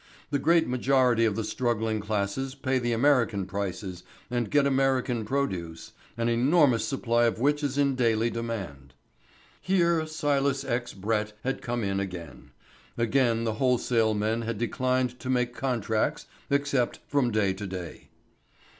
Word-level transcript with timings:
The 0.31 0.39
great 0.39 0.67
majority 0.67 1.25
of 1.25 1.35
the 1.35 1.43
struggling 1.43 1.99
classes 1.99 2.55
pay 2.55 2.79
the 2.79 2.91
American 2.91 3.45
prices 3.45 4.01
and 4.31 4.49
get 4.49 4.65
American 4.65 5.25
produce, 5.25 5.91
an 6.17 6.27
enormous 6.27 6.83
supply 6.87 7.25
of 7.25 7.39
which 7.39 7.63
is 7.63 7.77
in 7.77 7.93
daily 7.93 8.31
demand. 8.31 8.95
Here 9.61 10.07
Silas 10.07 10.63
X. 10.65 10.95
Brett 10.95 11.33
had 11.43 11.61
come 11.61 11.83
in 11.83 11.99
again. 11.99 12.49
Again 12.97 13.43
the 13.43 13.53
wholesale 13.61 14.15
men 14.15 14.41
had 14.41 14.57
declined 14.57 15.19
to 15.19 15.29
make 15.29 15.53
contracts 15.53 16.25
except 16.49 16.99
from 17.07 17.29
day 17.29 17.53
to 17.53 17.67
day. 17.67 18.09